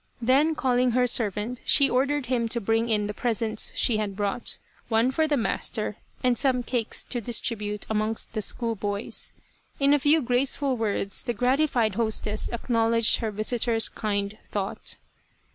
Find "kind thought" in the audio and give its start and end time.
13.89-14.97